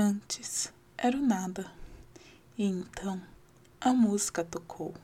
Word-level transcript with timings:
Antes 0.00 0.72
era 0.96 1.16
o 1.16 1.20
nada, 1.20 1.68
e 2.56 2.64
então 2.64 3.20
a 3.80 3.92
música 3.92 4.44
tocou. 4.44 4.94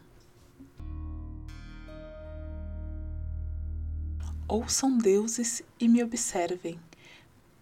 Ouçam 4.46 4.96
deuses 4.96 5.64
e 5.80 5.88
me 5.88 6.00
observem, 6.00 6.78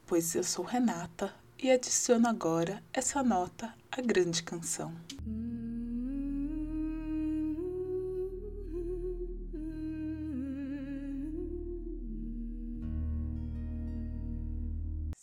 pois 0.06 0.34
eu 0.34 0.44
sou 0.44 0.62
Renata 0.62 1.34
e 1.58 1.70
adiciono 1.70 2.28
agora 2.28 2.84
essa 2.92 3.22
nota 3.22 3.72
à 3.90 4.02
grande 4.02 4.42
canção. 4.42 4.94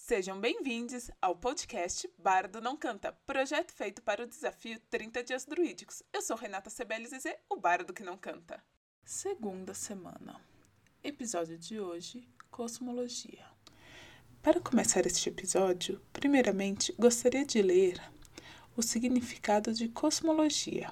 Sejam 0.09 0.41
bem-vindos 0.41 1.11
ao 1.21 1.35
podcast 1.35 2.09
Bardo 2.17 2.59
Não 2.59 2.75
Canta, 2.75 3.11
projeto 3.27 3.71
feito 3.71 4.01
para 4.01 4.23
o 4.23 4.27
desafio 4.27 4.79
30 4.89 5.23
Dias 5.23 5.45
Druídicos. 5.45 6.01
Eu 6.11 6.23
sou 6.23 6.35
Renata 6.35 6.67
Sebelize, 6.67 7.37
o 7.47 7.55
bardo 7.55 7.93
que 7.93 8.01
não 8.01 8.17
canta. 8.17 8.59
Segunda 9.05 9.75
semana. 9.75 10.41
Episódio 11.03 11.59
de 11.59 11.79
hoje: 11.79 12.27
Cosmologia. 12.49 13.45
Para 14.41 14.59
começar 14.59 15.05
este 15.05 15.29
episódio, 15.29 16.01
primeiramente 16.11 16.91
gostaria 16.97 17.45
de 17.45 17.61
ler 17.61 18.01
o 18.75 18.81
significado 18.81 19.71
de 19.71 19.89
cosmologia. 19.89 20.91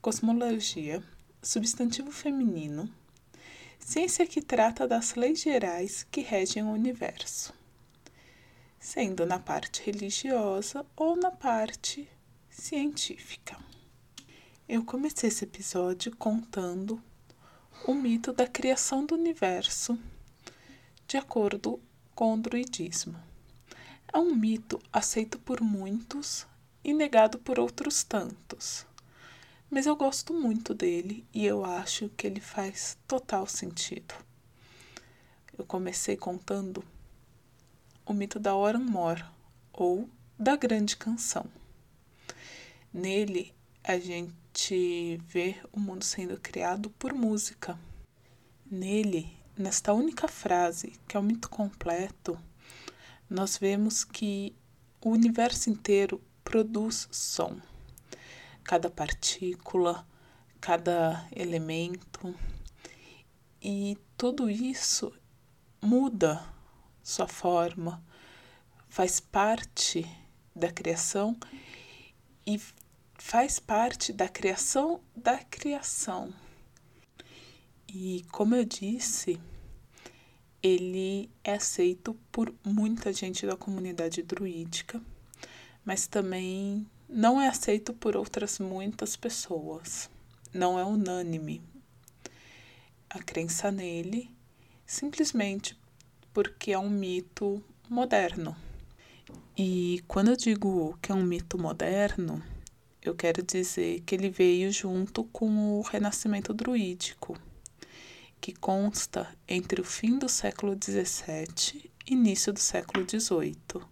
Cosmologia, 0.00 1.02
substantivo 1.42 2.12
feminino, 2.12 2.88
ciência 3.80 4.24
que 4.28 4.40
trata 4.40 4.86
das 4.86 5.16
leis 5.16 5.40
gerais 5.40 6.04
que 6.04 6.20
regem 6.20 6.62
o 6.62 6.70
universo 6.70 7.58
sendo 8.80 9.26
na 9.26 9.38
parte 9.38 9.82
religiosa 9.82 10.86
ou 10.96 11.14
na 11.14 11.30
parte 11.30 12.08
científica. 12.48 13.58
Eu 14.66 14.82
comecei 14.82 15.28
esse 15.28 15.44
episódio 15.44 16.16
contando 16.16 17.00
o 17.86 17.92
mito 17.92 18.32
da 18.32 18.48
criação 18.48 19.04
do 19.04 19.14
universo 19.14 19.98
de 21.06 21.18
acordo 21.18 21.78
com 22.14 22.32
o 22.32 22.38
druidismo. 22.38 23.20
É 24.10 24.18
um 24.18 24.34
mito 24.34 24.80
aceito 24.90 25.38
por 25.38 25.60
muitos 25.60 26.46
e 26.82 26.94
negado 26.94 27.38
por 27.38 27.60
outros 27.60 28.02
tantos. 28.02 28.86
Mas 29.70 29.86
eu 29.86 29.94
gosto 29.94 30.32
muito 30.32 30.72
dele 30.72 31.24
e 31.34 31.44
eu 31.44 31.64
acho 31.64 32.08
que 32.16 32.26
ele 32.26 32.40
faz 32.40 32.96
total 33.06 33.46
sentido. 33.46 34.14
Eu 35.56 35.66
comecei 35.66 36.16
contando 36.16 36.82
o 38.04 38.12
mito 38.12 38.38
da 38.38 38.54
Oran 38.54 38.80
Mor, 38.80 39.24
ou 39.72 40.08
da 40.38 40.56
Grande 40.56 40.96
Canção. 40.96 41.46
Nele, 42.92 43.54
a 43.84 43.98
gente 43.98 45.20
vê 45.28 45.56
o 45.72 45.78
mundo 45.78 46.04
sendo 46.04 46.38
criado 46.40 46.90
por 46.90 47.12
música. 47.12 47.78
Nele, 48.70 49.30
nesta 49.56 49.92
única 49.92 50.26
frase, 50.26 50.92
que 51.06 51.16
é 51.16 51.20
o 51.20 51.22
mito 51.22 51.48
completo, 51.48 52.38
nós 53.28 53.56
vemos 53.56 54.04
que 54.04 54.54
o 55.00 55.10
universo 55.10 55.70
inteiro 55.70 56.20
produz 56.42 57.08
som. 57.10 57.60
Cada 58.64 58.90
partícula, 58.90 60.06
cada 60.60 61.26
elemento, 61.34 62.34
e 63.62 63.98
tudo 64.16 64.48
isso 64.48 65.12
muda 65.82 66.42
sua 67.02 67.26
forma, 67.26 68.02
faz 68.88 69.20
parte 69.20 70.06
da 70.54 70.70
criação 70.70 71.36
e 72.46 72.60
faz 73.18 73.58
parte 73.58 74.12
da 74.12 74.28
criação 74.28 75.00
da 75.14 75.38
criação. 75.38 76.32
E 77.88 78.24
como 78.30 78.54
eu 78.54 78.64
disse, 78.64 79.40
ele 80.62 81.30
é 81.42 81.54
aceito 81.54 82.14
por 82.30 82.54
muita 82.64 83.12
gente 83.12 83.46
da 83.46 83.56
comunidade 83.56 84.22
druídica, 84.22 85.00
mas 85.84 86.06
também 86.06 86.86
não 87.08 87.40
é 87.40 87.48
aceito 87.48 87.92
por 87.92 88.16
outras 88.16 88.58
muitas 88.58 89.16
pessoas. 89.16 90.10
Não 90.52 90.78
é 90.78 90.84
unânime 90.84 91.62
a 93.08 93.18
crença 93.20 93.72
nele, 93.72 94.30
simplesmente 94.86 95.76
porque 96.32 96.72
é 96.72 96.78
um 96.78 96.90
mito 96.90 97.62
moderno. 97.88 98.56
E 99.56 100.02
quando 100.06 100.28
eu 100.28 100.36
digo 100.36 100.98
que 101.02 101.12
é 101.12 101.14
um 101.14 101.22
mito 101.22 101.58
moderno, 101.58 102.42
eu 103.02 103.14
quero 103.14 103.42
dizer 103.42 104.00
que 104.00 104.14
ele 104.14 104.30
veio 104.30 104.70
junto 104.72 105.24
com 105.24 105.78
o 105.78 105.82
renascimento 105.82 106.52
druídico, 106.52 107.38
que 108.40 108.52
consta 108.52 109.28
entre 109.48 109.80
o 109.80 109.84
fim 109.84 110.18
do 110.18 110.28
século 110.28 110.74
XVII 110.74 111.90
e 112.06 112.12
início 112.12 112.52
do 112.52 112.60
século 112.60 113.06
XVIII. 113.08 113.84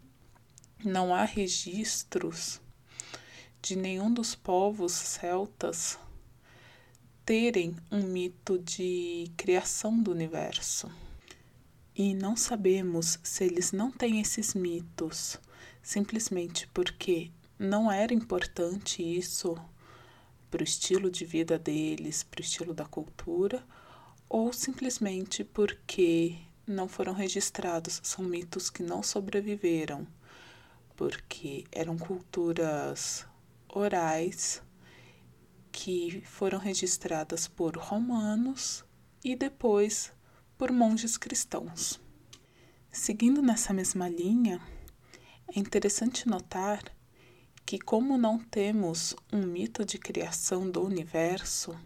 Não 0.84 1.14
há 1.14 1.24
registros 1.24 2.60
de 3.60 3.76
nenhum 3.76 4.12
dos 4.12 4.34
povos 4.34 4.92
celtas 4.92 5.98
terem 7.24 7.76
um 7.90 8.02
mito 8.04 8.58
de 8.58 9.30
criação 9.36 10.00
do 10.00 10.12
universo. 10.12 10.90
E 12.00 12.14
não 12.14 12.36
sabemos 12.36 13.18
se 13.24 13.42
eles 13.42 13.72
não 13.72 13.90
têm 13.90 14.20
esses 14.20 14.54
mitos 14.54 15.36
simplesmente 15.82 16.68
porque 16.68 17.32
não 17.58 17.90
era 17.90 18.14
importante 18.14 19.02
isso 19.02 19.56
para 20.48 20.60
o 20.60 20.64
estilo 20.64 21.10
de 21.10 21.24
vida 21.24 21.58
deles, 21.58 22.22
para 22.22 22.38
o 22.38 22.44
estilo 22.44 22.72
da 22.72 22.84
cultura, 22.84 23.66
ou 24.28 24.52
simplesmente 24.52 25.42
porque 25.42 26.38
não 26.64 26.86
foram 26.86 27.12
registrados, 27.12 28.00
são 28.04 28.24
mitos 28.24 28.70
que 28.70 28.84
não 28.84 29.02
sobreviveram, 29.02 30.06
porque 30.94 31.64
eram 31.72 31.98
culturas 31.98 33.26
orais 33.68 34.62
que 35.72 36.22
foram 36.24 36.60
registradas 36.60 37.48
por 37.48 37.76
romanos 37.76 38.84
e 39.24 39.34
depois 39.34 40.12
por 40.58 40.72
monges 40.72 41.16
cristãos. 41.16 42.00
Seguindo 42.90 43.40
nessa 43.40 43.72
mesma 43.72 44.08
linha, 44.08 44.60
é 45.54 45.60
interessante 45.60 46.28
notar 46.28 46.82
que, 47.64 47.78
como 47.78 48.18
não 48.18 48.40
temos 48.40 49.14
um 49.32 49.46
mito 49.46 49.84
de 49.84 49.98
criação 49.98 50.68
do 50.68 50.84
universo, 50.84 51.78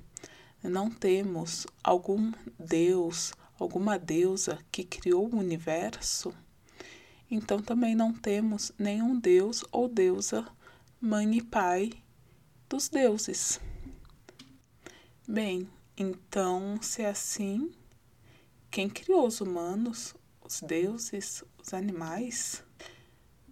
não 0.62 0.90
temos 0.90 1.66
algum 1.84 2.32
deus, 2.58 3.34
alguma 3.58 3.98
deusa 3.98 4.58
que 4.72 4.84
criou 4.84 5.28
o 5.28 5.38
universo, 5.38 6.34
então 7.30 7.60
também 7.60 7.94
não 7.94 8.12
temos 8.12 8.72
nenhum 8.78 9.18
deus 9.18 9.64
ou 9.70 9.86
deusa, 9.86 10.46
mãe 11.00 11.36
e 11.36 11.42
pai 11.42 11.92
dos 12.70 12.88
deuses. 12.88 13.60
Bem, 15.28 15.68
então, 15.96 16.80
se 16.80 17.02
é 17.02 17.08
assim, 17.08 17.70
quem 18.72 18.88
criou 18.88 19.26
os 19.26 19.42
humanos, 19.42 20.14
os 20.42 20.62
deuses, 20.62 21.44
os 21.62 21.74
animais? 21.74 22.64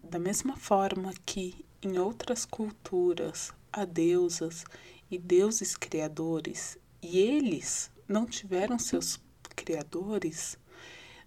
Da 0.02 0.18
mesma 0.18 0.56
forma 0.56 1.12
que 1.26 1.62
em 1.82 1.98
outras 1.98 2.46
culturas 2.46 3.52
há 3.70 3.84
deusas 3.84 4.64
e 5.10 5.18
deuses 5.18 5.76
criadores 5.76 6.78
e 7.02 7.18
eles 7.18 7.90
não 8.08 8.24
tiveram 8.24 8.78
seus 8.78 9.20
criadores, 9.54 10.56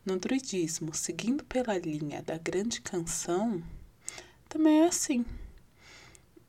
no 0.03 0.17
druidismo, 0.17 0.91
seguindo 0.95 1.43
pela 1.43 1.77
linha 1.77 2.23
da 2.23 2.39
grande 2.39 2.81
canção, 2.81 3.63
também 4.49 4.81
é 4.81 4.87
assim. 4.87 5.23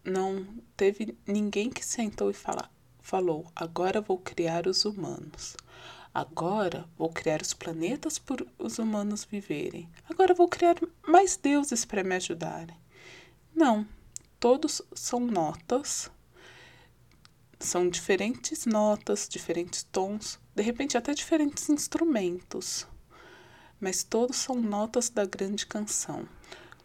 Não 0.03 0.47
teve 0.75 1.15
ninguém 1.27 1.69
que 1.69 1.85
sentou 1.85 2.31
e 2.31 2.35
fala, 2.35 2.71
falou: 3.03 3.53
agora 3.55 4.01
vou 4.01 4.17
criar 4.17 4.67
os 4.67 4.87
humanos. 4.87 5.55
Agora 6.15 6.89
vou 6.97 7.09
criar 7.09 7.43
os 7.43 7.53
planetas 7.53 8.21
para 8.21 8.47
os 8.57 8.79
humanos 8.79 9.25
viverem. 9.25 9.91
Agora 10.09 10.33
vou 10.33 10.47
criar 10.47 10.77
mais 11.05 11.37
deuses 11.37 11.85
para 11.85 12.05
me 12.05 12.15
ajudarem. 12.15 12.77
Não, 13.53 13.85
todos 14.39 14.81
são 14.95 15.19
notas, 15.19 16.09
são 17.59 17.89
diferentes 17.89 18.65
notas, 18.65 19.29
diferentes 19.29 19.83
tons, 19.83 20.39
de 20.55 20.63
repente 20.63 20.97
até 20.97 21.13
diferentes 21.13 21.69
instrumentos, 21.69 22.87
mas 23.81 24.05
todos 24.05 24.37
são 24.37 24.55
notas 24.55 25.11
da 25.11 25.25
grande 25.25 25.67
canção. 25.67 26.29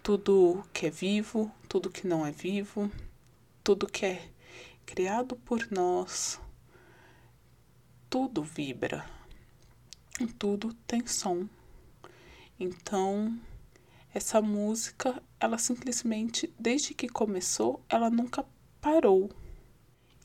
Tudo 0.02 0.66
que 0.74 0.88
é 0.88 0.90
vivo, 0.90 1.52
tudo 1.68 1.92
que 1.92 2.08
não 2.08 2.26
é 2.26 2.32
vivo, 2.32 2.92
tudo 3.64 3.86
que 3.86 4.08
é 4.08 4.28
criado 4.88 5.36
por 5.36 5.68
nós, 5.70 6.40
tudo 8.10 8.42
vibra 8.42 9.19
tudo 10.28 10.74
tem 10.88 11.06
som. 11.06 11.48
Então, 12.60 13.40
essa 14.14 14.42
música, 14.42 15.22
ela 15.40 15.58
simplesmente, 15.58 16.54
desde 16.60 16.94
que 16.94 17.08
começou, 17.08 17.82
ela 17.88 18.10
nunca 18.10 18.46
parou. 18.82 19.30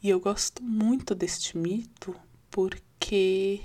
E 0.02 0.08
eu 0.08 0.20
gosto 0.20 0.62
muito 0.62 1.14
deste 1.14 1.56
mito 1.56 2.14
porque 2.50 3.62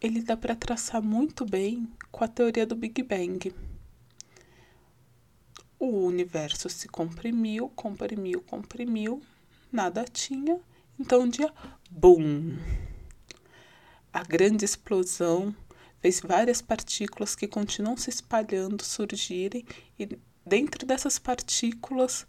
ele 0.00 0.22
dá 0.22 0.36
para 0.36 0.54
traçar 0.54 1.02
muito 1.02 1.44
bem 1.44 1.88
com 2.10 2.24
a 2.24 2.28
teoria 2.28 2.66
do 2.66 2.76
Big 2.76 3.02
Bang. 3.02 3.54
O 5.78 6.06
universo 6.06 6.68
se 6.68 6.88
comprimiu, 6.88 7.68
comprimiu, 7.70 8.40
comprimiu, 8.42 9.22
nada 9.70 10.04
tinha, 10.04 10.58
então 10.98 11.22
um 11.22 11.28
dia, 11.28 11.52
BUM! 11.90 12.85
A 14.16 14.22
grande 14.22 14.64
explosão 14.64 15.54
fez 16.00 16.20
várias 16.20 16.62
partículas 16.62 17.36
que 17.36 17.46
continuam 17.46 17.98
se 17.98 18.08
espalhando 18.08 18.82
surgirem 18.82 19.62
e 19.98 20.08
dentro 20.42 20.86
dessas 20.86 21.18
partículas 21.18 22.26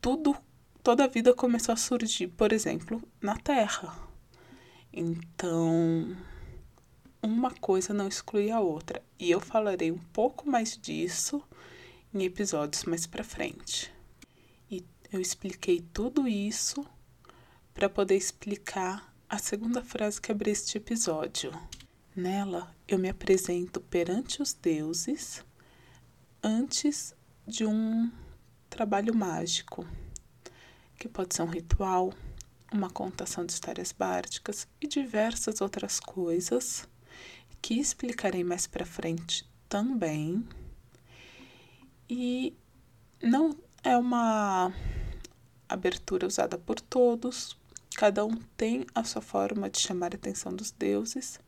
tudo 0.00 0.34
toda 0.82 1.04
a 1.04 1.08
vida 1.08 1.34
começou 1.34 1.74
a 1.74 1.76
surgir, 1.76 2.28
por 2.28 2.54
exemplo, 2.54 3.02
na 3.20 3.36
Terra. 3.36 3.94
Então, 4.90 6.16
uma 7.22 7.50
coisa 7.50 7.92
não 7.92 8.08
exclui 8.08 8.50
a 8.50 8.58
outra, 8.58 9.02
e 9.18 9.30
eu 9.30 9.40
falarei 9.40 9.92
um 9.92 9.98
pouco 9.98 10.48
mais 10.48 10.78
disso 10.78 11.42
em 12.14 12.22
episódios 12.22 12.84
mais 12.84 13.06
para 13.06 13.22
frente. 13.22 13.92
E 14.70 14.82
eu 15.12 15.20
expliquei 15.20 15.82
tudo 15.92 16.26
isso 16.26 16.82
para 17.74 17.90
poder 17.90 18.16
explicar 18.16 19.11
a 19.32 19.38
segunda 19.38 19.82
frase 19.82 20.20
que 20.20 20.30
abri 20.30 20.50
este 20.50 20.76
episódio. 20.76 21.58
Nela, 22.14 22.70
eu 22.86 22.98
me 22.98 23.08
apresento 23.08 23.80
perante 23.80 24.42
os 24.42 24.52
deuses 24.52 25.42
antes 26.42 27.14
de 27.46 27.64
um 27.64 28.12
trabalho 28.68 29.14
mágico, 29.16 29.88
que 30.98 31.08
pode 31.08 31.34
ser 31.34 31.40
um 31.40 31.46
ritual, 31.46 32.12
uma 32.70 32.90
contação 32.90 33.46
de 33.46 33.54
histórias 33.54 33.90
bárdicas 33.90 34.68
e 34.78 34.86
diversas 34.86 35.62
outras 35.62 35.98
coisas 35.98 36.86
que 37.62 37.80
explicarei 37.80 38.44
mais 38.44 38.66
para 38.66 38.84
frente 38.84 39.48
também. 39.66 40.46
E 42.06 42.54
não 43.22 43.56
é 43.82 43.96
uma 43.96 44.70
abertura 45.66 46.26
usada 46.26 46.58
por 46.58 46.78
todos, 46.78 47.56
cada 47.96 48.24
um 48.24 48.36
tem 48.56 48.86
a 48.94 49.04
sua 49.04 49.22
forma 49.22 49.70
de 49.70 49.78
chamar 49.78 50.12
a 50.12 50.16
atenção 50.16 50.54
dos 50.54 50.70
deuses 50.70 51.38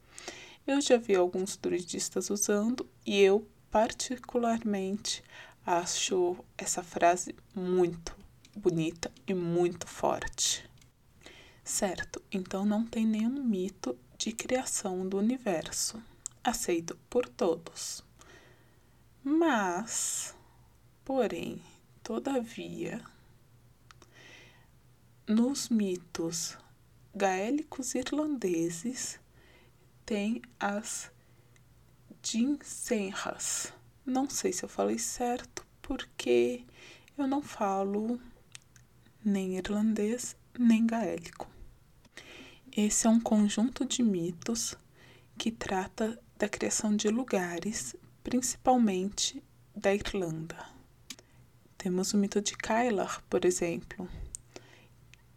eu 0.67 0.81
já 0.81 0.97
vi 0.97 1.15
alguns 1.15 1.59
druidistas 1.59 2.31
usando 2.31 2.89
e 3.05 3.21
eu, 3.21 3.47
particularmente, 3.71 5.23
acho 5.67 6.43
essa 6.57 6.83
frase 6.83 7.35
muito 7.55 8.17
bonita 8.57 9.13
e 9.27 9.35
muito 9.35 9.87
forte. 9.87 10.67
Certo, 11.63 12.23
então 12.33 12.65
não 12.65 12.83
tem 12.83 13.07
nenhum 13.07 13.43
mito 13.45 13.95
de 14.17 14.33
criação 14.33 15.07
do 15.07 15.19
universo, 15.19 16.03
aceito 16.43 16.99
por 17.11 17.29
todos. 17.29 18.03
Mas, 19.23 20.35
porém, 21.05 21.61
todavia, 22.03 23.05
nos 25.27 25.71
mitos 25.71 26.59
gaélicos 27.15 27.95
irlandeses 27.95 29.19
tem 30.05 30.43
as 30.61 31.11
Dinsenras. 32.21 33.73
Não 34.05 34.29
sei 34.29 34.53
se 34.53 34.65
eu 34.65 34.69
falei 34.69 34.99
certo, 34.99 35.67
porque 35.81 36.65
eu 37.17 37.27
não 37.27 37.43
falo 37.43 38.21
nem 39.25 39.57
irlandês 39.57 40.37
nem 40.59 40.87
gaélico. 40.87 41.51
Esse 42.77 43.07
é 43.07 43.11
um 43.11 43.21
conjunto 43.21 43.85
de 43.85 44.03
mitos 44.03 44.77
que 45.39 45.51
trata 45.51 46.21
da 46.39 46.49
criação 46.49 46.95
de 46.95 47.09
lugares, 47.09 47.97
principalmente 48.23 49.43
da 49.75 49.95
Irlanda. 49.95 50.67
Temos 51.79 52.13
o 52.13 52.19
mito 52.19 52.41
de 52.41 52.57
Kailar, 52.57 53.23
por 53.29 53.45
exemplo, 53.45 54.09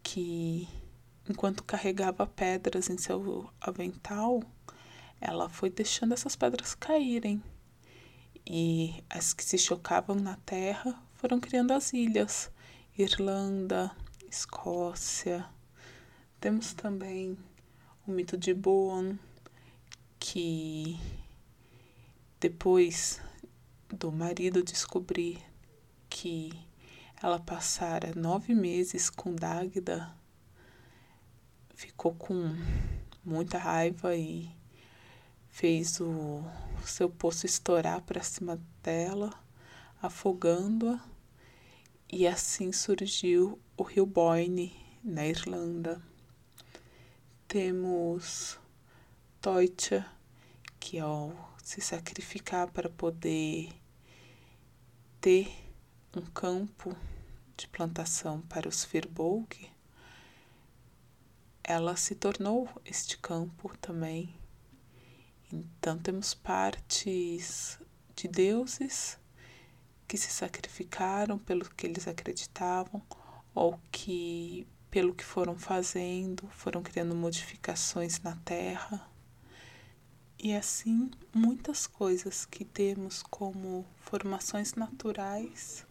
que 0.09 0.69
enquanto 1.29 1.65
carregava 1.65 2.25
pedras 2.25 2.89
em 2.89 2.97
seu 2.97 3.49
avental, 3.59 4.41
ela 5.19 5.49
foi 5.49 5.69
deixando 5.69 6.13
essas 6.13 6.33
pedras 6.33 6.73
caírem. 6.73 7.43
E 8.45 9.03
as 9.09 9.33
que 9.33 9.43
se 9.43 9.57
chocavam 9.57 10.15
na 10.15 10.37
terra 10.37 10.97
foram 11.15 11.41
criando 11.41 11.73
as 11.73 11.91
ilhas. 11.91 12.49
Irlanda, 12.97 13.91
Escócia. 14.31 15.45
Temos 16.39 16.73
também 16.73 17.37
o 18.07 18.11
mito 18.11 18.37
de 18.37 18.53
Boan, 18.53 19.19
que 20.17 20.97
depois 22.39 23.19
do 23.89 24.09
marido 24.09 24.63
descobrir 24.63 25.43
que 26.09 26.66
ela 27.21 27.39
passara 27.39 28.13
nove 28.15 28.53
meses 28.53 29.09
com 29.09 29.33
Dagda, 29.35 30.13
ficou 31.73 32.13
com 32.13 32.55
muita 33.23 33.57
raiva 33.57 34.15
e 34.15 34.49
fez 35.49 35.99
o 35.99 36.43
seu 36.85 37.09
poço 37.09 37.45
estourar 37.45 38.01
para 38.01 38.21
cima 38.21 38.61
dela, 38.83 39.33
afogando-a, 40.01 41.03
e 42.11 42.27
assim 42.27 42.71
surgiu 42.71 43.59
o 43.75 43.83
rio 43.83 44.05
Boyne, 44.05 44.75
na 45.03 45.25
Irlanda. 45.25 46.01
Temos 47.47 48.59
Toitja, 49.41 50.05
que 50.79 50.99
ao 50.99 51.33
se 51.63 51.81
sacrificar 51.81 52.71
para 52.71 52.89
poder 52.89 53.69
ter 55.19 55.66
um 56.15 56.21
campo 56.21 56.95
de 57.55 57.67
plantação 57.67 58.41
para 58.41 58.67
os 58.67 58.83
Firbolg, 58.83 59.47
ela 61.63 61.95
se 61.95 62.15
tornou 62.15 62.69
este 62.85 63.17
campo 63.17 63.75
também 63.79 64.33
então 65.51 65.97
temos 65.97 66.33
partes 66.33 67.79
de 68.13 68.27
deuses 68.27 69.17
que 70.05 70.17
se 70.17 70.29
sacrificaram 70.29 71.39
pelo 71.39 71.69
que 71.69 71.87
eles 71.87 72.05
acreditavam 72.05 73.01
ou 73.55 73.79
que 73.89 74.67
pelo 74.91 75.13
que 75.13 75.23
foram 75.23 75.57
fazendo, 75.57 76.47
foram 76.49 76.83
criando 76.83 77.15
modificações 77.15 78.19
na 78.19 78.35
terra. 78.37 79.09
E 80.37 80.53
assim, 80.53 81.09
muitas 81.33 81.87
coisas 81.87 82.45
que 82.45 82.65
temos 82.65 83.23
como 83.23 83.85
formações 83.97 84.73
naturais, 84.73 85.85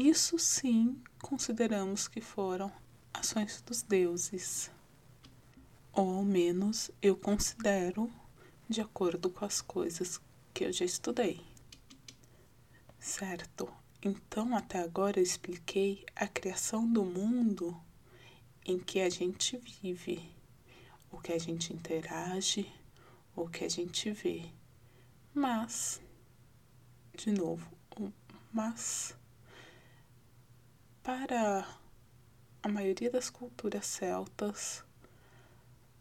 isso 0.00 0.38
sim 0.38 1.02
consideramos 1.22 2.06
que 2.06 2.20
foram 2.20 2.70
ações 3.12 3.62
dos 3.62 3.82
deuses. 3.82 4.70
Ou 5.92 6.16
ao 6.16 6.24
menos 6.24 6.90
eu 7.00 7.16
considero 7.16 8.12
de 8.68 8.80
acordo 8.80 9.30
com 9.30 9.44
as 9.44 9.62
coisas 9.62 10.20
que 10.52 10.64
eu 10.64 10.72
já 10.72 10.84
estudei. 10.84 11.40
Certo? 12.98 13.72
Então, 14.02 14.54
até 14.54 14.80
agora 14.80 15.18
eu 15.18 15.22
expliquei 15.22 16.04
a 16.14 16.28
criação 16.28 16.86
do 16.86 17.04
mundo 17.04 17.80
em 18.64 18.78
que 18.78 19.00
a 19.00 19.08
gente 19.08 19.56
vive, 19.56 20.30
o 21.10 21.18
que 21.18 21.32
a 21.32 21.38
gente 21.38 21.72
interage, 21.72 22.70
o 23.34 23.48
que 23.48 23.64
a 23.64 23.68
gente 23.68 24.10
vê. 24.10 24.50
Mas, 25.32 26.00
de 27.16 27.30
novo, 27.30 27.66
mas 28.52 29.16
para 31.06 31.64
a 32.60 32.68
maioria 32.68 33.08
das 33.08 33.30
culturas 33.30 33.86
celtas, 33.86 34.84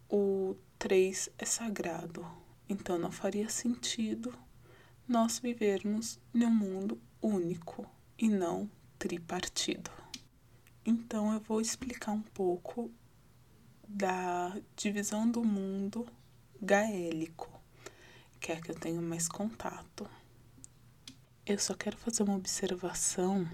o 0.10 0.56
3 0.80 1.30
é 1.38 1.46
sagrado. 1.46 2.26
Então 2.68 2.98
não 2.98 3.12
faria 3.12 3.48
sentido 3.48 4.34
nós 5.08 5.38
vivermos 5.38 6.20
em 6.34 6.44
um 6.44 6.50
mundo 6.50 7.00
único 7.22 7.88
e 8.18 8.28
não 8.28 8.68
tripartido. 8.98 9.92
Então 10.84 11.32
eu 11.34 11.40
vou 11.40 11.62
explicar 11.62 12.12
um 12.12 12.24
pouco 12.24 12.90
da 13.88 14.58
divisão 14.76 15.30
do 15.30 15.44
mundo 15.44 16.08
gaélico, 16.60 17.62
que 18.40 18.52
é 18.52 18.56
a 18.56 18.62
que 18.62 18.72
eu 18.72 18.76
tenho 18.76 19.04
mais 19.04 19.28
contato. 19.28 20.10
Eu 21.46 21.60
só 21.60 21.76
quero 21.76 21.96
fazer 21.96 22.24
uma 22.24 22.36
observação 22.36 23.48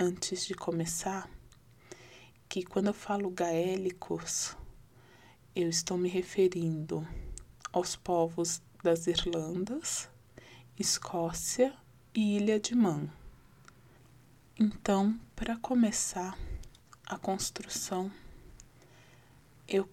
antes 0.00 0.46
de 0.46 0.54
começar, 0.54 1.28
que 2.48 2.62
quando 2.62 2.86
eu 2.86 2.94
falo 2.94 3.30
gaélicos, 3.30 4.56
eu 5.56 5.68
estou 5.68 5.98
me 5.98 6.08
referindo 6.08 7.06
aos 7.72 7.96
povos 7.96 8.62
das 8.82 9.08
Irlandas, 9.08 10.08
Escócia, 10.78 11.76
e 12.14 12.36
Ilha 12.36 12.58
de 12.58 12.74
Man. 12.74 13.08
Então, 14.58 15.18
para 15.34 15.56
começar 15.56 16.38
a 17.06 17.18
construção, 17.18 18.10
eu 19.66 19.88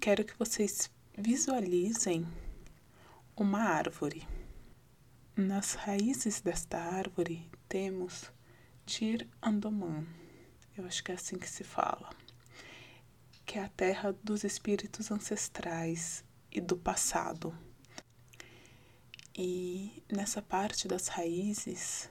quero 0.00 0.24
que 0.24 0.36
vocês 0.36 0.90
visualizem 1.16 2.26
uma 3.36 3.60
árvore. 3.60 4.26
Nas 5.36 5.74
raízes 5.74 6.40
desta 6.40 6.78
árvore 6.78 7.48
temos 7.68 8.30
Tir 8.86 9.28
Andoman, 9.42 10.06
eu 10.78 10.86
acho 10.86 11.02
que 11.02 11.10
é 11.10 11.16
assim 11.16 11.36
que 11.36 11.50
se 11.50 11.64
fala, 11.64 12.08
que 13.44 13.58
é 13.58 13.64
a 13.64 13.68
terra 13.68 14.16
dos 14.22 14.44
espíritos 14.44 15.10
ancestrais 15.10 16.24
e 16.52 16.60
do 16.60 16.76
passado. 16.76 17.52
E 19.36 20.04
nessa 20.10 20.40
parte 20.40 20.86
das 20.86 21.08
raízes, 21.08 22.08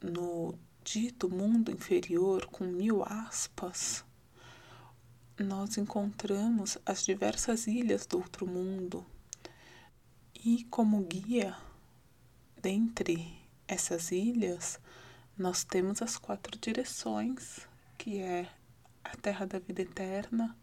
no 0.00 0.58
dito 0.82 1.28
mundo 1.28 1.70
inferior, 1.70 2.46
com 2.46 2.64
mil 2.64 3.04
aspas, 3.04 4.02
nós 5.38 5.76
encontramos 5.76 6.78
as 6.86 7.04
diversas 7.04 7.66
ilhas 7.66 8.06
do 8.06 8.16
outro 8.16 8.46
mundo. 8.46 9.04
E 10.42 10.64
como 10.70 11.04
guia, 11.04 11.54
dentre 12.62 13.38
essas 13.68 14.10
ilhas, 14.10 14.80
nós 15.36 15.64
temos 15.64 16.00
as 16.00 16.16
quatro 16.16 16.58
direções, 16.58 17.66
que 17.98 18.20
é 18.20 18.48
a 19.02 19.16
terra 19.16 19.44
da 19.46 19.58
vida 19.58 19.82
eterna, 19.82 20.56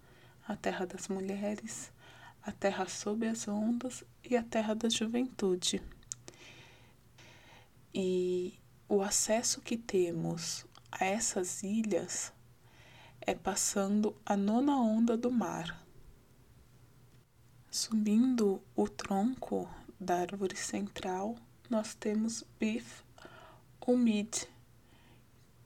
a 0.47 0.55
terra 0.55 0.85
das 0.85 1.09
mulheres, 1.09 1.91
a 2.41 2.51
terra 2.51 2.87
sob 2.87 3.27
as 3.27 3.47
ondas 3.47 4.03
e 4.23 4.35
a 4.37 4.43
terra 4.43 4.73
da 4.73 4.87
juventude. 4.87 5.81
E 7.93 8.57
o 8.87 9.01
acesso 9.01 9.59
que 9.61 9.75
temos 9.75 10.65
a 10.89 11.03
essas 11.03 11.63
ilhas 11.63 12.31
é 13.19 13.35
passando 13.35 14.15
a 14.25 14.37
nona 14.37 14.77
onda 14.77 15.17
do 15.17 15.29
mar. 15.29 15.85
Subindo 17.69 18.61
o 18.75 18.87
tronco 18.87 19.69
da 19.99 20.19
árvore 20.21 20.55
central, 20.55 21.35
nós 21.69 21.93
temos 21.93 22.43
Bif 22.59 23.03
Umid, 23.85 24.47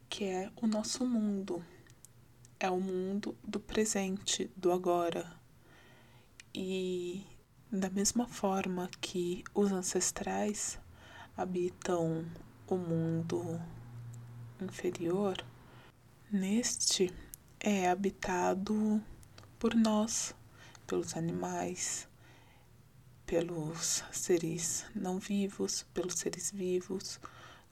que 0.10 0.26
é 0.26 0.52
o 0.62 0.68
nosso 0.68 1.06
mundo. 1.06 1.64
É 2.60 2.70
o 2.70 2.80
mundo 2.80 3.38
do 3.44 3.60
presente, 3.60 4.50
do 4.56 4.72
agora. 4.72 5.32
E 6.54 7.26
da 7.72 7.90
mesma 7.90 8.28
forma 8.28 8.90
que 9.02 9.44
os 9.54 9.72
ancestrais 9.72 10.80
habitam 11.36 12.26
o 12.68 12.78
mundo 12.78 13.62
inferior, 14.62 15.44
neste 16.32 17.14
é 17.60 17.90
habitado 17.90 19.04
por 19.60 19.76
nós, 19.76 20.34
pelos 20.88 21.18
animais, 21.18 22.08
pelos 23.26 24.04
seres 24.12 24.86
não 24.96 25.20
vivos, 25.20 25.84
pelos 25.94 26.16
seres 26.16 26.52
vivos, 26.52 27.20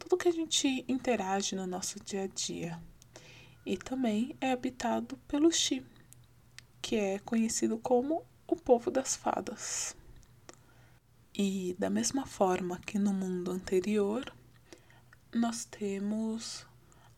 tudo 0.04 0.18
que 0.18 0.28
a 0.28 0.34
gente 0.34 0.84
interage 0.86 1.56
no 1.56 1.66
nosso 1.66 1.98
dia 2.04 2.24
a 2.24 2.28
dia. 2.28 2.78
E 3.66 3.78
também 3.78 4.36
é 4.42 4.52
habitado 4.52 5.16
pelo 5.28 5.50
Xi, 5.50 5.86
que 6.82 6.98
é 6.98 7.20
conhecido 7.20 7.78
como 7.78 8.26
o 8.46 8.56
povo 8.56 8.92
das 8.92 9.16
fadas. 9.16 9.96
E 11.34 11.74
da 11.80 11.90
mesma 11.90 12.26
forma 12.26 12.80
que 12.80 13.00
no 13.00 13.14
mundo 13.14 13.52
anterior, 13.52 14.36
nós 15.34 15.64
temos 15.64 16.68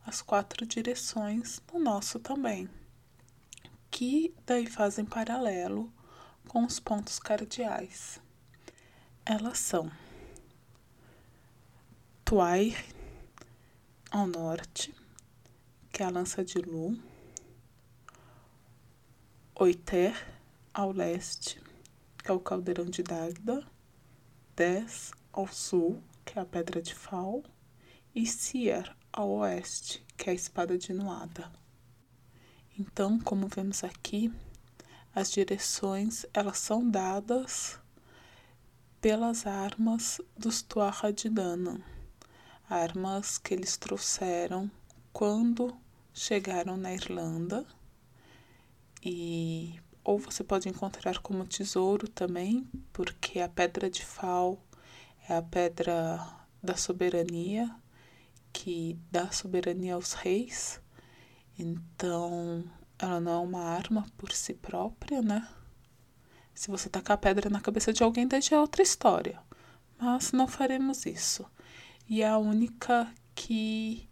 as 0.06 0.22
quatro 0.22 0.64
direções 0.64 1.60
no 1.72 1.80
nosso 1.80 2.20
também, 2.20 2.68
que 3.90 4.32
daí 4.46 4.66
fazem 4.66 5.04
paralelo 5.04 5.92
com 6.46 6.64
os 6.64 6.78
pontos 6.78 7.18
cardeais. 7.18 8.20
Elas 9.24 9.58
são 9.58 9.90
Tuair 12.28 12.84
ao 14.10 14.26
norte, 14.26 14.92
que 15.92 16.02
é 16.02 16.06
a 16.06 16.10
lança 16.10 16.44
de 16.44 16.58
Lu, 16.58 16.98
Oiter 19.54 20.12
ao 20.74 20.90
leste, 20.90 21.62
que 22.18 22.28
é 22.28 22.34
o 22.34 22.40
caldeirão 22.40 22.86
de 22.86 23.04
Dagda, 23.04 23.64
10 24.56 25.12
ao 25.32 25.46
sul, 25.46 26.02
que 26.24 26.36
é 26.36 26.42
a 26.42 26.44
Pedra 26.44 26.82
de 26.82 26.96
Fal, 26.96 27.44
e 28.12 28.26
Sier 28.26 28.92
ao 29.12 29.30
oeste, 29.30 30.04
que 30.16 30.28
é 30.28 30.32
a 30.32 30.34
Espada 30.34 30.76
de 30.76 30.92
Nuada. 30.92 31.52
Então, 32.76 33.20
como 33.20 33.46
vemos 33.46 33.84
aqui, 33.84 34.34
as 35.14 35.30
direções 35.30 36.26
elas 36.34 36.58
são 36.58 36.90
dadas 36.90 37.78
pelas 39.00 39.46
armas 39.46 40.20
dos 40.36 40.60
Tuatha 40.60 41.12
de 41.12 41.30
Danann, 41.30 41.80
armas 42.68 43.38
que 43.38 43.54
eles 43.54 43.76
trouxeram 43.76 44.70
quando 45.12 45.76
chegaram 46.12 46.76
na 46.76 46.92
Irlanda 46.92 47.66
e 49.02 49.78
ou 50.02 50.18
você 50.18 50.44
pode 50.44 50.68
encontrar 50.68 51.18
como 51.18 51.44
tesouro 51.44 52.08
também, 52.08 52.64
porque 52.92 53.40
a 53.40 53.48
pedra 53.48 53.90
de 53.90 54.04
Fal 54.04 54.56
é 55.28 55.36
a 55.36 55.42
pedra 55.42 56.24
da 56.62 56.76
soberania, 56.76 57.68
que 58.52 58.96
dá 59.10 59.32
soberania 59.32 59.94
aos 59.94 60.12
reis. 60.12 60.80
Então, 61.58 62.64
ela 62.98 63.18
não 63.20 63.32
é 63.32 63.38
uma 63.38 63.62
arma 63.62 64.06
por 64.16 64.30
si 64.30 64.54
própria, 64.54 65.20
né? 65.20 65.48
Se 66.54 66.70
você 66.70 66.88
tacar 66.88 67.16
a 67.16 67.18
pedra 67.18 67.50
na 67.50 67.60
cabeça 67.60 67.92
de 67.92 68.04
alguém, 68.04 68.28
daí 68.28 68.40
já 68.40 68.56
é 68.56 68.60
outra 68.60 68.82
história. 68.82 69.40
Mas 69.98 70.30
não 70.30 70.46
faremos 70.46 71.04
isso. 71.04 71.44
E 72.08 72.22
é 72.22 72.28
a 72.28 72.38
única 72.38 73.12
que 73.34 74.08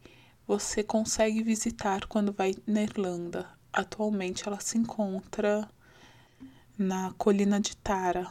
você 0.47 0.83
consegue 0.83 1.43
visitar 1.45 2.07
quando 2.07 2.33
vai 2.33 2.55
na 2.67 2.83
Irlanda. 2.83 3.49
Atualmente 3.73 4.49
ela 4.49 4.59
se 4.59 4.77
encontra 4.77 5.71
na 6.77 7.13
colina 7.13 7.61
de 7.61 7.77
Tara. 7.77 8.29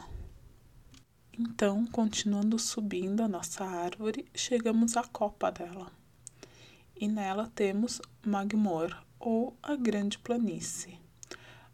Então, 1.32 1.86
continuando 1.86 2.58
subindo 2.58 3.22
a 3.22 3.28
nossa 3.28 3.64
árvore, 3.64 4.26
chegamos 4.34 4.98
à 4.98 5.02
copa 5.02 5.50
dela. 5.50 5.90
E 6.94 7.08
nela 7.08 7.50
temos 7.54 8.02
Magmor, 8.24 8.94
ou 9.18 9.56
a 9.62 9.74
Grande 9.74 10.18
Planície, 10.18 11.00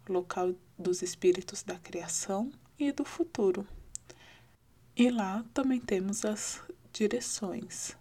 local 0.09 0.55
dos 0.79 1.03
espíritos 1.03 1.65
da 1.65 1.77
criação 1.77 2.53
e 2.79 2.93
do 2.93 3.05
futuro. 3.05 3.67
E 4.97 5.11
lá 5.11 5.45
também 5.53 5.81
temos 5.81 6.25
as 6.25 6.63
direções, 7.01 7.97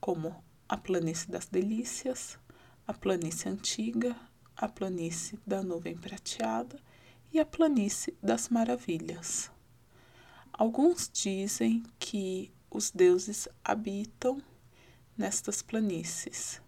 como 0.00 0.42
a 0.66 0.74
Planície 0.74 1.30
das 1.30 1.44
Delícias, 1.44 2.38
a 2.86 2.94
Planície 2.94 3.50
Antiga, 3.50 4.16
a 4.56 4.66
Planície 4.66 5.38
da 5.46 5.62
Nuvem 5.62 5.94
Prateada 5.94 6.80
e 7.30 7.38
a 7.38 7.44
planície 7.44 8.16
das 8.22 8.48
maravilhas. 8.48 9.50
Alguns 10.50 11.10
dizem 11.12 11.82
que 11.98 12.50
os 12.70 12.90
deuses 12.90 13.46
habitam 13.62 14.42
nestas 15.18 15.60
planícies. 15.60 16.62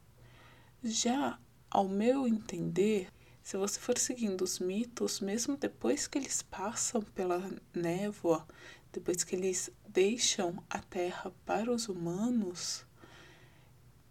Já 0.85 1.38
ao 1.71 1.88
meu 1.88 2.29
entender, 2.29 3.09
se 3.43 3.57
você 3.57 3.81
for 3.81 3.97
seguindo 3.97 4.43
os 4.43 4.59
mitos, 4.59 5.21
mesmo 5.21 5.57
depois 5.57 6.07
que 6.07 6.19
eles 6.19 6.43
passam 6.43 7.00
pela 7.00 7.50
névoa, 7.75 8.47
depois 8.92 9.25
que 9.25 9.34
eles 9.34 9.70
deixam 9.88 10.62
a 10.68 10.78
terra 10.78 11.32
para 11.46 11.72
os 11.72 11.88
humanos, 11.88 12.84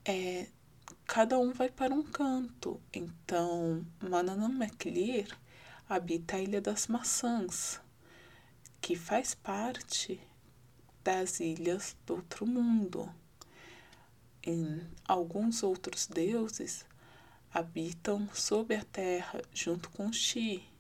é, 0.03 0.47
cada 1.05 1.38
um 1.38 1.53
vai 1.53 1.69
para 1.69 1.93
um 1.93 2.03
canto. 2.03 2.81
Então, 2.91 3.85
MacLear 4.01 5.27
habita 5.88 6.38
a 6.38 6.41
Ilha 6.41 6.59
das 6.59 6.88
Maçãs, 6.88 7.79
que 8.81 8.95
faz 8.95 9.35
parte 9.35 10.19
das 11.03 11.39
ilhas 11.39 11.95
do 12.05 12.15
outro 12.15 12.45
mundo. 12.47 13.13
Alguns 15.07 15.61
outros 15.61 16.07
deuses 16.07 16.85
habitam 17.53 18.27
sob 18.33 18.73
a 18.73 18.83
terra 18.83 19.41
junto 19.53 19.89
com 19.91 20.11
Xi. 20.11 20.70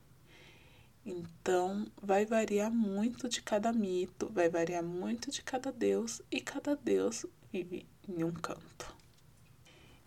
Então, 1.05 1.87
vai 2.01 2.25
variar 2.25 2.71
muito 2.71 3.27
de 3.27 3.41
cada 3.41 3.73
mito, 3.73 4.29
vai 4.29 4.49
variar 4.49 4.83
muito 4.83 5.31
de 5.31 5.41
cada 5.41 5.71
deus 5.71 6.21
e 6.29 6.39
cada 6.39 6.75
deus 6.75 7.25
vive 7.51 7.87
em 8.07 8.23
um 8.23 8.31
canto. 8.31 8.95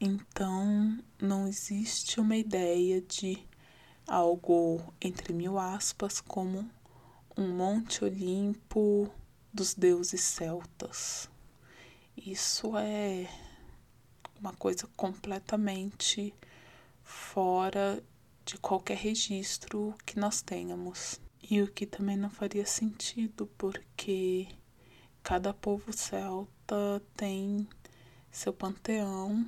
Então, 0.00 0.98
não 1.20 1.48
existe 1.48 2.20
uma 2.20 2.36
ideia 2.36 3.00
de 3.00 3.44
algo 4.06 4.94
entre 5.00 5.32
mil 5.32 5.58
aspas 5.58 6.20
como 6.20 6.70
um 7.36 7.48
monte 7.48 8.04
olimpo 8.04 9.10
dos 9.52 9.74
deuses 9.74 10.20
celtas. 10.20 11.28
Isso 12.16 12.76
é 12.76 13.28
uma 14.38 14.52
coisa 14.52 14.86
completamente 14.96 16.32
fora 17.02 18.02
de 18.44 18.58
qualquer 18.58 18.96
registro 18.96 19.94
que 20.04 20.18
nós 20.18 20.42
tenhamos. 20.42 21.20
E 21.50 21.60
o 21.60 21.70
que 21.70 21.86
também 21.86 22.16
não 22.16 22.30
faria 22.30 22.64
sentido, 22.64 23.46
porque 23.58 24.48
cada 25.22 25.52
povo 25.52 25.92
celta 25.92 27.02
tem 27.16 27.68
seu 28.30 28.52
panteão 28.52 29.46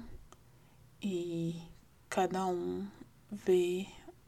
e 1.03 1.61
cada 2.09 2.47
um 2.47 2.87
vê 3.31 3.87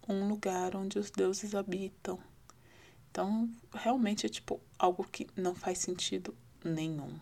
um 0.09 0.29
lugar 0.29 0.75
onde 0.75 0.99
os 0.99 1.11
deuses 1.11 1.55
habitam. 1.55 2.19
Então, 3.11 3.51
realmente 3.73 4.27
é 4.27 4.29
tipo 4.29 4.61
algo 4.79 5.05
que 5.05 5.27
não 5.37 5.55
faz 5.55 5.79
sentido 5.79 6.35
nenhum. 6.65 7.19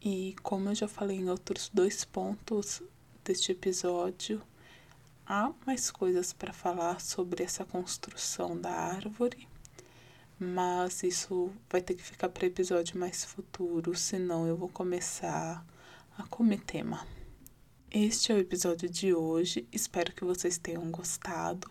E 0.00 0.34
como 0.42 0.68
eu 0.68 0.74
já 0.74 0.88
falei 0.88 1.18
em 1.18 1.28
outros 1.28 1.70
dois 1.72 2.04
pontos 2.04 2.82
deste 3.24 3.52
episódio, 3.52 4.42
há 5.28 5.52
mais 5.66 5.90
coisas 5.90 6.32
para 6.32 6.54
falar 6.54 7.02
sobre 7.02 7.44
essa 7.44 7.62
construção 7.62 8.58
da 8.58 8.70
árvore, 8.70 9.46
mas 10.40 11.02
isso 11.02 11.52
vai 11.68 11.82
ter 11.82 11.94
que 11.94 12.02
ficar 12.02 12.30
para 12.30 12.46
episódio 12.46 12.98
mais 12.98 13.26
futuro, 13.26 13.94
senão 13.94 14.46
eu 14.46 14.56
vou 14.56 14.70
começar 14.70 15.66
a 16.16 16.22
comer 16.28 16.60
tema. 16.62 17.06
Este 17.90 18.32
é 18.32 18.34
o 18.34 18.38
episódio 18.38 18.88
de 18.88 19.12
hoje, 19.12 19.68
espero 19.70 20.14
que 20.14 20.24
vocês 20.24 20.56
tenham 20.56 20.90
gostado. 20.90 21.70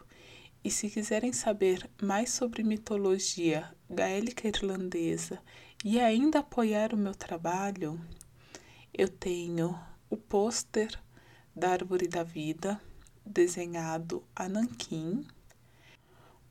E 0.63 0.69
se 0.69 0.89
quiserem 0.89 1.33
saber 1.33 1.89
mais 1.99 2.29
sobre 2.29 2.61
mitologia 2.63 3.73
gaélica 3.89 4.47
irlandesa 4.47 5.41
e 5.83 5.99
ainda 5.99 6.39
apoiar 6.39 6.93
o 6.93 6.97
meu 6.97 7.15
trabalho, 7.15 7.99
eu 8.93 9.07
tenho 9.07 9.79
o 10.11 10.17
pôster 10.17 10.99
da 11.55 11.71
Árvore 11.71 12.07
da 12.07 12.23
Vida, 12.23 12.79
desenhado 13.27 14.23
a 14.35 14.49
nanquim, 14.49 15.27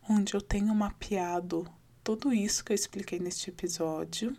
onde 0.09 0.35
eu 0.35 0.41
tenho 0.41 0.75
mapeado 0.75 1.67
tudo 2.05 2.33
isso 2.33 2.65
que 2.65 2.73
eu 2.73 2.75
expliquei 2.77 3.19
neste 3.19 3.51
episódio 3.51 4.37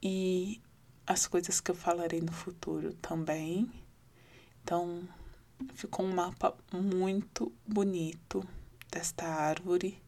e 0.00 0.60
as 1.04 1.26
coisas 1.26 1.60
que 1.60 1.70
eu 1.70 1.74
falarei 1.74 2.20
no 2.20 2.30
futuro 2.30 2.94
também. 2.94 3.68
Então, 4.62 5.08
ficou 5.74 6.06
um 6.06 6.14
mapa 6.14 6.56
muito 6.72 7.52
bonito 7.66 8.46
desta 8.90 9.26
árvore. 9.26 10.00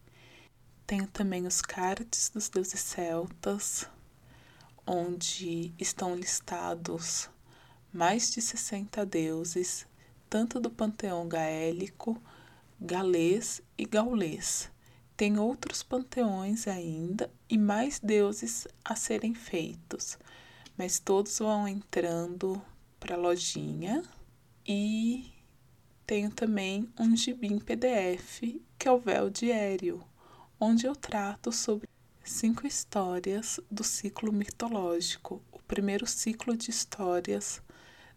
Tenho 0.87 1.09
também 1.09 1.47
os 1.47 1.61
cards 1.61 2.31
dos 2.31 2.49
deuses 2.49 2.81
celtas, 2.81 3.89
onde 4.87 5.75
estão 5.79 6.15
listados 6.15 7.29
mais 7.93 8.31
de 8.31 8.41
60 8.41 9.05
deuses, 9.05 9.88
tanto 10.29 10.61
do 10.61 10.71
panteão 10.71 11.29
gaélico, 11.29 12.21
galês 12.81 13.63
e 13.77 13.85
gaulês. 13.85 14.71
Tem 15.17 15.39
outros 15.39 15.83
panteões 15.83 16.69
ainda 16.69 17.31
e 17.49 17.59
mais 17.59 17.99
deuses 17.99 18.69
a 18.85 18.95
serem 18.95 19.35
feitos, 19.35 20.19
mas 20.77 21.01
todos 21.01 21.39
vão 21.39 21.67
entrando 21.67 22.63
para 23.01 23.15
a 23.15 23.19
lojinha 23.19 24.03
e 24.67 25.33
tenho 26.07 26.31
também 26.31 26.89
um 26.99 27.17
gibi 27.17 27.49
em 27.49 27.59
PDF, 27.59 28.43
que 28.79 28.87
é 28.87 28.93
o 28.93 28.99
Véu 28.99 29.29
Diário, 29.29 30.05
onde 30.61 30.87
eu 30.87 30.95
trato 30.95 31.51
sobre 31.51 31.89
cinco 32.23 32.67
histórias 32.67 33.59
do 33.71 33.83
ciclo 33.83 34.33
mitológico, 34.33 35.43
o 35.51 35.59
primeiro 35.63 36.07
ciclo 36.07 36.57
de 36.57 36.71
histórias 36.71 37.63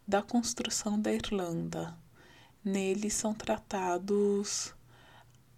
da 0.07 0.21
construção 0.21 0.99
da 0.99 1.11
Irlanda. 1.13 1.97
Nele 2.63 3.09
são 3.09 3.33
tratados 3.33 4.73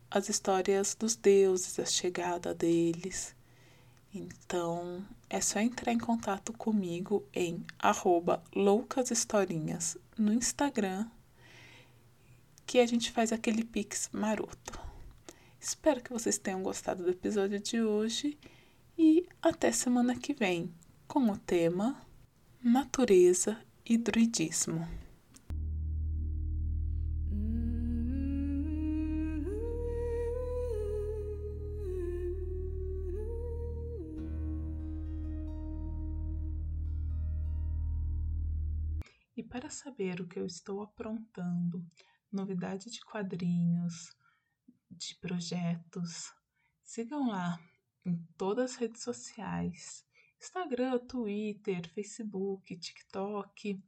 as 0.10 0.30
histórias 0.30 0.96
dos 0.96 1.16
deuses, 1.16 1.80
a 1.80 1.86
chegada 1.86 2.54
deles. 2.54 3.36
Então, 4.14 5.04
é 5.30 5.42
só 5.42 5.60
entrar 5.60 5.92
em 5.92 5.98
contato 5.98 6.54
comigo 6.54 7.26
em 7.34 7.66
loucashistorinhas 8.56 9.98
no 10.18 10.32
Instagram 10.32 11.08
que 12.66 12.80
a 12.80 12.86
gente 12.86 13.12
faz 13.12 13.32
aquele 13.32 13.64
pix 13.64 14.10
maroto. 14.12 14.80
Espero 15.60 16.02
que 16.02 16.14
vocês 16.14 16.38
tenham 16.38 16.62
gostado 16.62 17.04
do 17.04 17.10
episódio 17.10 17.60
de 17.60 17.82
hoje 17.82 18.38
e 18.98 19.28
até 19.42 19.72
semana 19.72 20.16
que 20.16 20.34
vem 20.34 20.74
com 21.08 21.30
o 21.30 21.38
tema 21.38 22.00
Natureza 22.64 23.58
e 23.86 23.98
Druidismo. 23.98 24.88
Para 39.64 39.70
saber 39.70 40.20
o 40.20 40.28
que 40.28 40.38
eu 40.38 40.46
estou 40.46 40.82
aprontando 40.82 41.90
novidade 42.30 42.92
de 42.92 43.00
quadrinhos, 43.00 44.14
de 44.92 45.16
projetos. 45.22 46.34
Sigam 46.84 47.30
lá 47.30 47.58
em 48.04 48.18
todas 48.38 48.72
as 48.72 48.76
redes 48.76 49.02
sociais: 49.02 50.06
Instagram, 50.38 51.00
Twitter, 51.08 51.90
Facebook, 51.94 52.76
TikTok, 52.76 53.82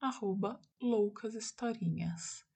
arroba 0.00 0.58
Loucas 0.80 1.34
Historinhas. 1.34 2.47